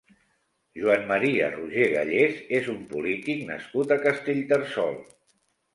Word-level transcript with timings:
Juan 0.83 1.03
Maria 1.11 1.49
Roger 1.57 1.91
Galles 1.93 2.41
és 2.61 2.73
un 2.75 2.83
polític 2.95 3.47
nascut 3.53 3.99
a 3.99 4.01
Castellterçol. 4.09 5.01